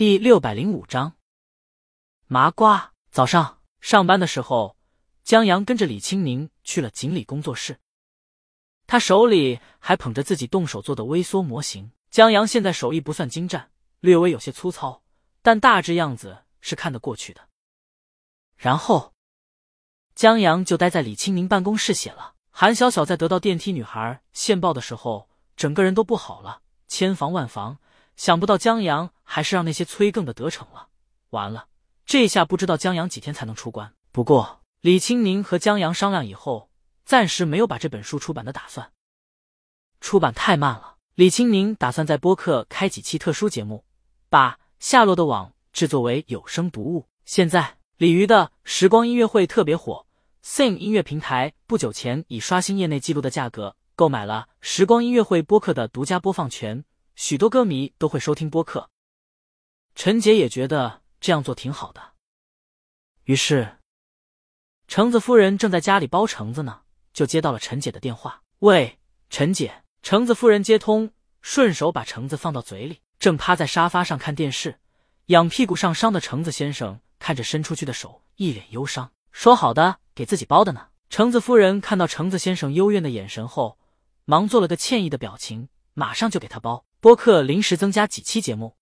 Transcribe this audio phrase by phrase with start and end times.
[0.00, 1.18] 第六百零五章
[2.26, 2.94] 麻瓜。
[3.10, 4.78] 早上上班的时候，
[5.22, 7.80] 江阳跟着李青宁去了锦鲤工作室，
[8.86, 11.92] 他手里还捧着自己动手做的微缩模型。
[12.10, 15.02] 江阳现在手艺不算精湛，略微有些粗糙，
[15.42, 17.46] 但大致样子是看得过去的。
[18.56, 19.12] 然后，
[20.14, 22.36] 江阳就待在李青宁办公室写了。
[22.50, 27.76] 韩小小在得到电梯女孩线报的时候，整个人都不好了，千防万防。
[28.20, 30.88] 想不到江阳还是让那些催更的得逞了，
[31.30, 31.68] 完了，
[32.04, 33.94] 这下不知道江阳几天才能出关。
[34.12, 36.68] 不过李青宁和江阳商量以后，
[37.06, 38.92] 暂时没有把这本书出版的打算。
[40.02, 43.86] 出版太慢了，李青宁打算在播客开几期特殊节目，
[44.28, 47.06] 把《下落的网》制作为有声读物。
[47.24, 50.04] 现在鲤鱼的时光音乐会特别火
[50.44, 56.84] ，Sing 音乐平台不久前以刷新业内记录的价格购买了时光音乐会播客的独家播放权。
[57.22, 58.88] 许多歌迷都会收听播客，
[59.94, 62.14] 陈姐也觉得这样做挺好的。
[63.24, 63.76] 于是，
[64.88, 66.80] 橙子夫人正在家里剥橙子呢，
[67.12, 68.42] 就接到了陈姐的电话。
[68.60, 69.84] 喂，陈姐。
[70.00, 71.12] 橙子夫人接通，
[71.42, 74.80] 顺手把橙子放到嘴里，正趴在沙发上看电视，
[75.26, 79.12] 仰屁股上伤的橙子先生看着伸出去的手，一脸忧伤。
[79.30, 80.88] 说好的给自己包的呢？
[81.10, 83.78] 橙子夫人看到橙子先生幽怨的眼神后，
[84.24, 86.86] 忙做了个歉意的表情，马上就给他包。
[87.00, 88.76] 播客临时增加几期节目，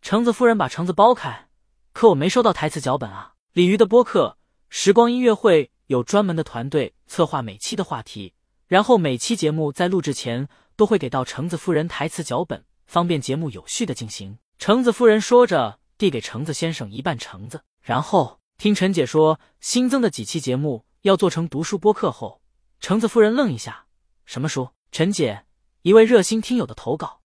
[0.00, 1.48] 橙子夫人把橙子剥开，
[1.92, 3.34] 可我没收到台词脚本啊！
[3.54, 4.38] 鲤鱼的播客
[4.68, 8.34] 时光音乐会有专门的团队策划每期的话题，
[8.68, 14.38] 然后每期节目在录制前都会给到橙子夫人台词脚本，方便节目有序的进行。
[14.56, 22.40] 橙子夫人说着，递给橙子先生一半橙子，然后听陈姐说新增的几期节目要做成读书播客后，
[22.78, 23.86] 橙子夫人愣一下
[24.24, 25.47] ：“什么书？”陈姐。
[25.88, 27.22] 一位热心听友的投稿，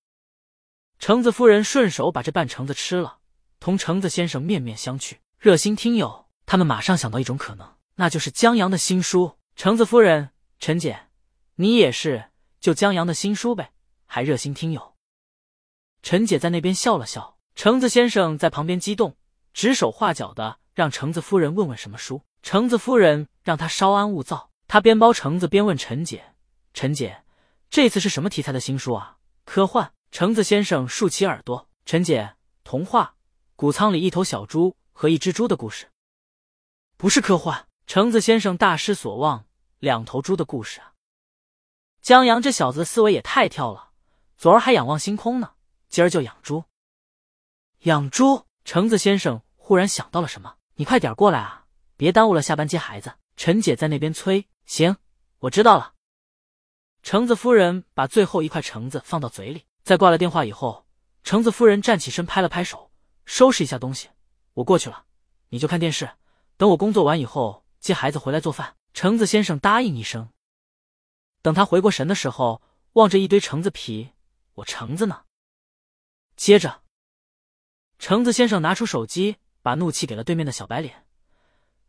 [0.97, 3.17] 橙子夫人顺手把这半橙子吃了，
[3.59, 5.17] 同橙子先生面面相觑。
[5.38, 9.38] 热心听友，他们马上想到一种可能，那就是江阳的新书。
[9.58, 10.30] 橙子夫人，
[10.60, 11.08] 陈姐，
[11.55, 12.30] 你也是
[12.61, 13.73] 就江阳的新书呗？
[14.05, 14.95] 还热心听友？
[16.02, 19.17] 陈姐在那边笑了笑，橙子先生在旁边激动，
[19.54, 22.21] 指手画脚的让橙子夫人问问什么书。
[22.42, 26.23] 橙子夫人让他稍安勿躁，他边剥橙子边问陈姐
[26.73, 27.23] ：“陈姐。”
[27.73, 29.17] 这次是什么题材的新书啊？
[29.45, 29.94] 科幻。
[30.11, 31.67] 橙子先生竖起耳朵。
[31.88, 33.16] 陈姐，童话。
[33.56, 35.89] 谷仓里一头小猪和一只猪的故事。
[36.98, 37.67] 不是科幻。
[37.88, 39.48] 橙子先生大失所望。
[39.80, 40.94] 两头猪的故事啊。
[42.00, 43.90] 江阳这小子思维也太跳了。
[44.38, 45.54] 昨儿还仰望星空呢，
[45.90, 46.66] 今儿就养猪。
[47.80, 48.45] 养猪。
[48.64, 51.66] 橙子先生忽然想到了什么，你快点过来啊，
[51.98, 53.16] 别耽误了下班接孩子。
[53.36, 54.48] 陈姐在那边催。
[54.67, 54.95] 行，
[55.40, 55.92] 我知道了。
[57.03, 60.87] 橙子夫人把最后一块橙子放到嘴里，在挂了电话以后，
[61.21, 62.91] 橙子夫人站起身，拍了拍手，
[63.25, 64.09] 收拾一下东西，
[64.53, 65.03] 我过去了，
[65.49, 66.09] 你就看电视，
[66.55, 68.77] 等我工作完以后接孩子回来做饭。
[68.93, 70.30] 橙子先生答应一声。
[71.42, 72.61] 等他回过神的时候，
[72.93, 74.11] 望着一堆橙子皮，
[74.53, 75.23] 我橙子呢？
[76.37, 76.83] 接着，
[77.99, 81.05] 橙子先生拿出手机，把怒气给了对面的小白脸。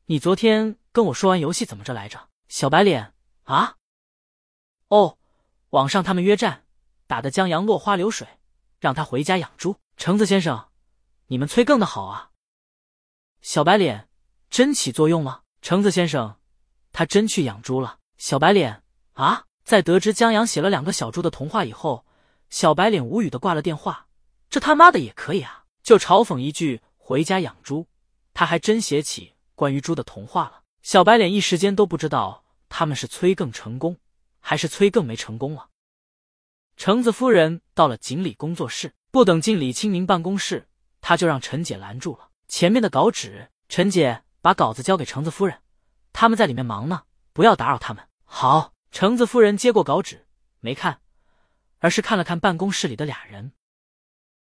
[0.07, 2.29] 你昨天跟我说完游戏怎么着来着？
[2.49, 3.15] 小白脸
[3.45, 3.77] 啊？
[4.95, 5.19] 哦，
[5.71, 6.63] 网上他们约战，
[7.09, 8.29] 打得江阳落花流水，
[8.79, 9.75] 让他回家养猪。
[9.97, 10.69] 橙子先生，
[11.27, 12.31] 你们催更的好啊！
[13.43, 14.09] 小白脸
[14.51, 15.43] 真起作用了。
[15.61, 16.37] 橙子先生，
[16.93, 17.99] 他真去养猪了。
[18.19, 18.85] 小白脸
[19.15, 22.07] 啊，在得知江阳写了两个小猪的童话以后，
[22.49, 24.07] 小白脸无语的挂了电话。
[24.49, 25.65] 这他妈的也可以啊！
[25.83, 27.89] 就嘲讽一句回家养猪，
[28.33, 30.63] 他还真写起关于猪的童话了。
[30.83, 33.97] 小白脸一时间都不知道他们是催更成功。
[34.47, 35.71] 还是催更没成功了。
[36.77, 40.69] 橙子夫人到了锦鲤工作室，不等进李清明办公室，
[41.01, 42.29] 他就让陈姐拦住了。
[42.47, 45.63] 前面的稿纸，陈姐把稿子交给橙子夫人，
[46.13, 48.07] 他们在里面忙呢，不要打扰他们。
[48.25, 48.73] 好。
[48.93, 50.25] 橙子夫人接过稿纸，
[50.61, 51.01] 没看，
[51.81, 53.51] 而是看了看办公室里的俩人。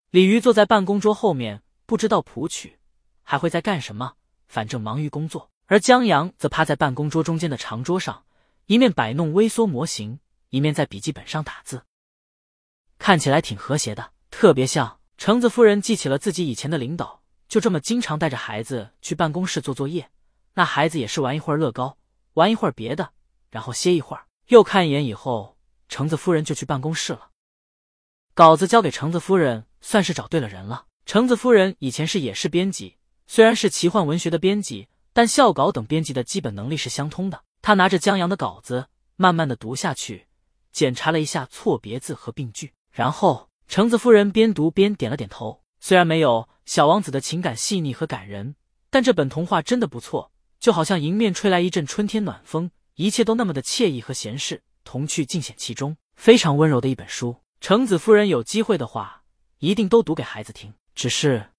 [0.09, 2.77] 李鱼坐在办公桌后面，不知道谱曲，
[3.21, 4.15] 还会在干什么，
[4.47, 5.49] 反正忙于工作。
[5.67, 8.25] 而江阳则趴在办公桌中间的长桌上。
[8.67, 10.19] 一面摆弄微缩模型，
[10.49, 11.83] 一面在笔记本上打字，
[12.97, 20.09] 看起来挺和谐的，特别像橙子夫人记起了自己以前的领导，就这么经常带着孩子去办公室做作业。
[20.53, 21.97] 那孩子也是玩一会儿乐高，
[22.35, 23.11] 玩一会儿别的，
[23.49, 25.57] 然后歇一会儿，又看一眼以后，
[25.89, 27.31] 橙子夫人就去办公室了。
[28.33, 30.85] 稿子交给橙子夫人，算是找对了人了。
[31.05, 37.43] 橙子夫人以前是也是编辑，虽然是奇幻文学的编辑，但校稿等编辑的基本能力是相通的。
[37.63, 40.27] 他拿着江阳的稿子，慢慢的读下去，
[40.73, 45.63] 检查了一下错别字和病句，然后橙子夫人边读边点了点头。
[45.79, 48.55] 虽然没有小王子的情感细腻和感人，
[48.89, 57.37] 但这本童话真的不错，就好像迎面吹来一阵春天暖风，一切都那么的惬意和闲适，童趣尽显其中，非常温柔的一本书。
[57.61, 59.23] 橙子夫人有机会的话，
[59.59, 60.73] 一定都读给孩子听。
[60.93, 61.51] 只是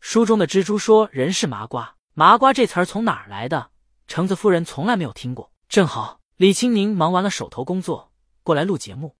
[0.00, 3.70] 书中的蜘蛛说：“人是麻瓜，麻瓜这词儿从哪儿来的？”
[4.06, 5.52] 橙子夫人从来没有听过。
[5.68, 8.12] 正好李青宁忙完了手头工作，
[8.42, 9.16] 过来录节目。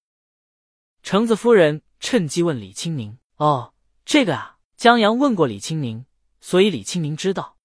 [1.03, 3.73] 橙子夫人趁机问李青宁：“哦。”
[4.05, 6.07] 这个啊，江阳问过李青宁，
[6.41, 7.57] 所以李青宁知道。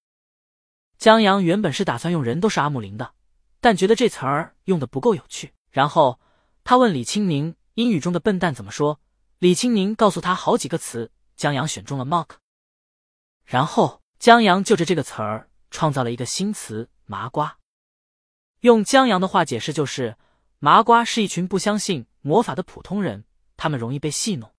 [0.97, 3.13] 江阳原本是打算用“人都是阿木林”的，
[3.59, 5.53] 但觉得这词儿用的不够有趣。
[5.69, 6.19] 然后
[6.63, 8.99] 他问李青宁，英语中的笨蛋怎么说？
[9.37, 12.37] 李青宁告诉他好几个词，江阳选中了 “mock”。
[13.45, 17.57] 然后江阳就着这个词儿创造了一个新词“麻瓜”。
[18.61, 20.15] 用江阳的话解释，就是
[20.59, 23.25] 麻瓜是一群不相信魔法的普通人，
[23.57, 24.53] 他们容易被戏弄。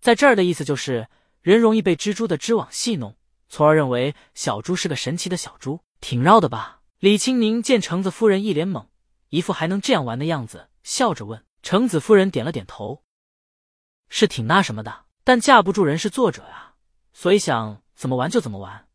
[0.00, 1.08] 在这儿的意思就是，
[1.42, 3.16] 人容易被蜘蛛的织网戏弄，
[3.48, 6.82] 从而认为小猪是个神奇的小猪，挺绕的吧？
[7.00, 8.86] 李青宁见橙子夫人一脸懵，
[9.30, 11.44] 一副还能这样玩的样子，笑着问。
[11.62, 13.02] 橙子夫人点了点头，
[14.08, 16.74] 是挺那什么的，但架不住人是作者呀，
[17.12, 18.86] 所以想怎么玩就怎么玩。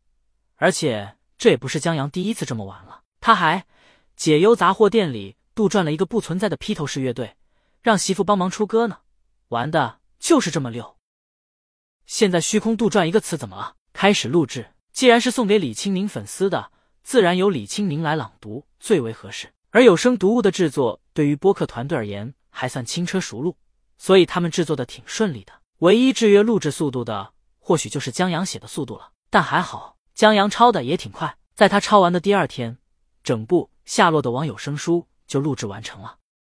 [0.56, 3.66] 而且这也不是江阳第一次这么玩了，他还
[4.16, 7.36] 解忧杂货店里杜撰了一个不存在的披头士乐队，
[7.82, 8.98] 让媳妇帮忙出歌呢，
[9.48, 10.96] 玩的就是这么溜。
[12.06, 13.74] 现在虚空杜撰一个词怎么了？
[13.92, 14.68] 开始录制。
[14.92, 16.72] 既然是送给李青宁粉丝的，
[17.02, 19.52] 自然由李青宁来朗读最为合适。
[19.70, 23.58] 而有声读物的制作对于播客团队而言还算轻车熟路，
[23.98, 25.52] 所以他们制作的挺顺利的。
[25.80, 29.10] 唯一制约录制速度的，或许就是江阳写的速度了。
[29.28, 32.78] 但还好，江阳抄的也挺快，在他抄完的第二天，
[33.22, 36.16] 整部《夏洛的网友生书》就录制完成了。